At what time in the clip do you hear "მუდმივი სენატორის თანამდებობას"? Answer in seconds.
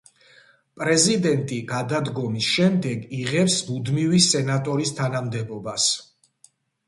3.67-5.87